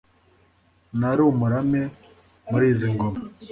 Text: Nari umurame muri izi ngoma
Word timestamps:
Nari 0.99 1.21
umurame 1.31 1.81
muri 2.49 2.65
izi 2.73 2.87
ngoma 2.93 3.19